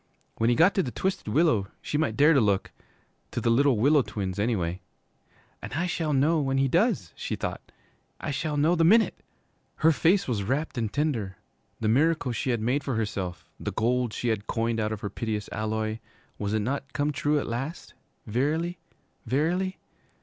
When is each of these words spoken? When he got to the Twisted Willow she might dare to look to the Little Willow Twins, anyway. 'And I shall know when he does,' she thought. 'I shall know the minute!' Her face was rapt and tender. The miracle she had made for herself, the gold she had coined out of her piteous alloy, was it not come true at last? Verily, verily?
When 0.37 0.49
he 0.49 0.55
got 0.55 0.73
to 0.73 0.81
the 0.81 0.89
Twisted 0.89 1.27
Willow 1.27 1.67
she 1.79 1.95
might 1.95 2.17
dare 2.17 2.33
to 2.33 2.41
look 2.41 2.71
to 3.29 3.39
the 3.39 3.51
Little 3.51 3.77
Willow 3.77 4.01
Twins, 4.01 4.39
anyway. 4.39 4.81
'And 5.61 5.73
I 5.73 5.85
shall 5.85 6.11
know 6.11 6.41
when 6.41 6.57
he 6.57 6.67
does,' 6.67 7.13
she 7.15 7.35
thought. 7.35 7.71
'I 8.19 8.31
shall 8.31 8.57
know 8.57 8.73
the 8.73 8.83
minute!' 8.83 9.21
Her 9.75 9.91
face 9.91 10.27
was 10.27 10.41
rapt 10.41 10.75
and 10.75 10.91
tender. 10.91 11.37
The 11.81 11.87
miracle 11.87 12.31
she 12.31 12.49
had 12.49 12.61
made 12.61 12.83
for 12.83 12.95
herself, 12.95 13.47
the 13.59 13.73
gold 13.73 14.11
she 14.11 14.29
had 14.29 14.47
coined 14.47 14.79
out 14.79 14.91
of 14.91 15.01
her 15.01 15.09
piteous 15.11 15.47
alloy, 15.51 15.99
was 16.39 16.55
it 16.55 16.61
not 16.61 16.93
come 16.93 17.11
true 17.11 17.37
at 17.39 17.45
last? 17.45 17.93
Verily, 18.25 18.79
verily? 19.27 19.77